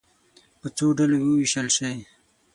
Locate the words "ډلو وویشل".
0.97-1.67